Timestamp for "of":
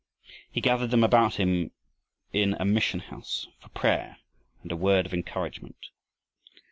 5.05-5.13